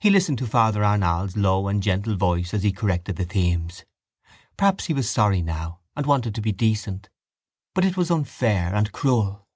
[0.00, 3.84] He listened to Father Arnall's low and gentle voice as he corrected the themes.
[4.56, 7.10] Perhaps he was sorry now and wanted to be decent.
[7.74, 9.46] But it was unfair and cruel.